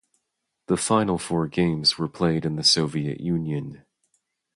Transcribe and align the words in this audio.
The 0.65 0.77
final 0.77 1.19
four 1.19 1.47
games 1.47 1.99
were 1.99 2.07
played 2.07 2.43
in 2.43 2.55
the 2.55 2.63
Soviet 2.63 3.19
Union. 3.21 3.85